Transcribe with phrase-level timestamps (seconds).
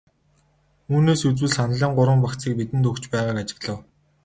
[0.93, 3.79] Үүнээс үзвэл саналын гурван багцыг бидэнд өгч байгааг ажиглав.